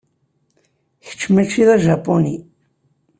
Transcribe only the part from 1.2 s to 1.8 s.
mačči d